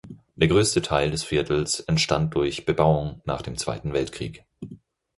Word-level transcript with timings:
Der 0.35 0.47
größte 0.47 0.81
Teil 0.81 1.11
des 1.11 1.23
Viertels 1.23 1.79
entstand 1.81 2.33
durch 2.33 2.65
Bebauung 2.65 3.21
nach 3.25 3.43
dem 3.43 3.55
Zweiten 3.55 3.93
Weltkrieg. 3.93 4.43